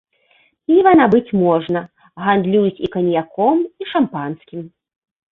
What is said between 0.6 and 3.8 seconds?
Піва набыць можна, гандлююць і каньяком,